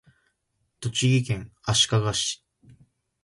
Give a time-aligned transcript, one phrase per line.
[0.79, 2.43] 栃木県足利市